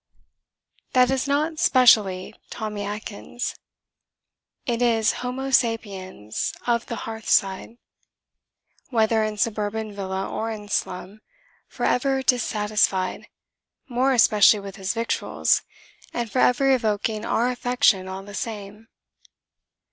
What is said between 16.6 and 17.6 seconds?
evoking our